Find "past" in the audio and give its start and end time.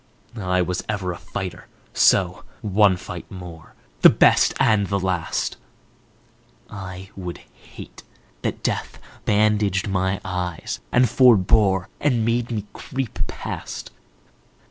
13.27-13.91